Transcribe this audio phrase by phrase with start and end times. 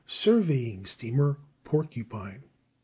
[0.07, 2.41] surveying steamer Porcupine.